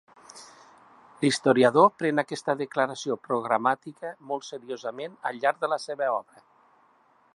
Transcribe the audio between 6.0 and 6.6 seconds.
obra.